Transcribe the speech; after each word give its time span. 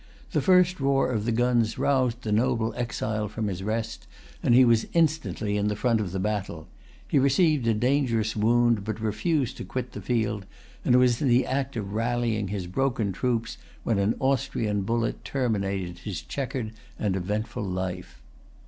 The 0.31 0.41
first 0.41 0.79
roar 0.79 1.11
of 1.11 1.25
the 1.25 1.31
guns 1.31 1.77
roused 1.77 2.23
the 2.23 2.31
noble 2.31 2.73
exile 2.75 3.27
from 3.27 3.45
his 3.49 3.61
rest, 3.61 4.07
and 4.41 4.55
he 4.55 4.65
was 4.65 4.87
instantly 4.93 5.57
in 5.57 5.67
the 5.67 5.75
front 5.75 6.01
of 6.01 6.11
the 6.11 6.17
battle. 6.19 6.67
He 7.07 7.19
received 7.19 7.67
a 7.67 7.75
dangerous 7.75 8.35
wound, 8.35 8.83
but 8.83 8.99
refused 8.99 9.57
to 9.57 9.63
quit 9.63 9.91
the 9.91 10.01
field, 10.01 10.47
and 10.83 10.97
was 10.97 11.21
in 11.21 11.27
the 11.27 11.45
act 11.45 11.75
of 11.75 11.93
rallying 11.93 12.47
his 12.47 12.65
broken 12.65 13.11
troops 13.11 13.59
when 13.83 13.99
an 13.99 14.15
Austrian 14.19 14.81
bullet 14.81 15.23
terminated 15.23 15.99
his 15.99 16.23
checkered 16.23 16.71
and 16.97 17.15
eventful 17.15 17.61
life. 17.63 18.23